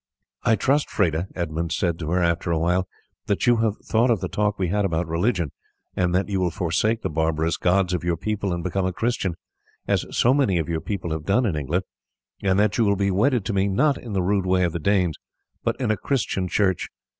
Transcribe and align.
"I 0.41 0.55
trust, 0.55 0.89
Freda," 0.89 1.27
Edmund 1.35 1.71
said 1.71 1.99
to 1.99 2.09
her 2.09 2.23
after 2.23 2.49
a 2.49 2.57
while, 2.57 2.87
"that 3.27 3.45
you 3.45 3.57
have 3.57 3.77
thought 3.85 4.09
of 4.09 4.19
the 4.19 4.27
talk 4.27 4.57
we 4.57 4.69
had 4.69 4.83
about 4.83 5.07
religion, 5.07 5.51
and 5.95 6.15
that 6.15 6.27
you 6.27 6.39
will 6.39 6.49
forsake 6.49 7.03
the 7.03 7.09
barbarous 7.11 7.55
gods 7.55 7.93
of 7.93 8.03
your 8.03 8.17
people 8.17 8.51
and 8.51 8.63
become 8.63 8.83
a 8.87 8.91
Christian, 8.93 9.35
as 9.87 10.07
so 10.09 10.33
many 10.33 10.57
of 10.57 10.67
your 10.67 10.81
people 10.81 11.11
have 11.11 11.25
done 11.25 11.45
in 11.45 11.55
England, 11.55 11.83
and 12.41 12.57
that 12.57 12.79
you 12.79 12.83
will 12.83 12.95
be 12.95 13.11
wedded 13.11 13.45
to 13.45 13.53
me 13.53 13.67
not 13.67 13.95
in 13.95 14.13
the 14.13 14.23
rude 14.23 14.47
way 14.47 14.63
of 14.63 14.73
the 14.73 14.79
Danes, 14.79 15.17
but 15.63 15.79
in 15.79 15.91
a 15.91 15.97
Christian 15.97 16.47
church." 16.47 16.87